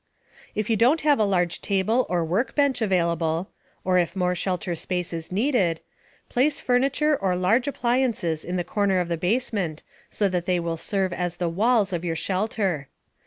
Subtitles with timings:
[0.55, 3.51] If you don't have a large table or workbench available
[3.83, 5.79] or if more shelter space is needed
[6.27, 11.13] place furniture or large appliances in the corner of the basement so they will serve
[11.13, 12.87] as the "walls" of your shelter.